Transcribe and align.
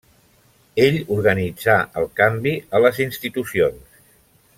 Ell 0.85 0.95
organitzà 1.15 1.75
el 2.01 2.09
canvi 2.21 2.53
a 2.79 2.83
les 2.85 3.03
institucions. 3.07 4.01